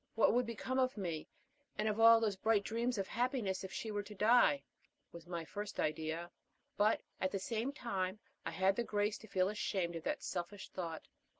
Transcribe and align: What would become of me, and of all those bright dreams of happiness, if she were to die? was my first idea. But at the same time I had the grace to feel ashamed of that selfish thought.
What 0.15 0.33
would 0.33 0.47
become 0.47 0.79
of 0.79 0.97
me, 0.97 1.27
and 1.77 1.87
of 1.87 1.99
all 1.99 2.19
those 2.19 2.35
bright 2.35 2.63
dreams 2.63 2.97
of 2.97 3.07
happiness, 3.07 3.63
if 3.63 3.71
she 3.71 3.91
were 3.91 4.01
to 4.01 4.15
die? 4.15 4.63
was 5.11 5.27
my 5.27 5.45
first 5.45 5.79
idea. 5.79 6.31
But 6.75 7.01
at 7.19 7.31
the 7.31 7.37
same 7.37 7.71
time 7.71 8.17
I 8.43 8.49
had 8.49 8.75
the 8.75 8.83
grace 8.83 9.19
to 9.19 9.27
feel 9.27 9.47
ashamed 9.49 9.95
of 9.95 10.03
that 10.05 10.23
selfish 10.23 10.69
thought. 10.69 11.07